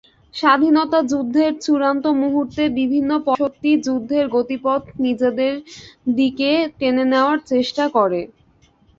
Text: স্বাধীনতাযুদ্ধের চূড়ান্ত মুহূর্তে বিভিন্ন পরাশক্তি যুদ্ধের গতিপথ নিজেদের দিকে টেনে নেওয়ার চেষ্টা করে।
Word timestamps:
স্বাধীনতাযুদ্ধের 0.35 1.51
চূড়ান্ত 1.61 2.05
মুহূর্তে 2.21 2.63
বিভিন্ন 2.79 3.11
পরাশক্তি 3.25 3.71
যুদ্ধের 3.85 4.25
গতিপথ 4.35 4.81
নিজেদের 5.03 5.53
দিকে 6.11 6.49
টেনে 6.77 7.05
নেওয়ার 7.11 7.37
চেষ্টা 7.51 7.85
করে। 7.97 8.21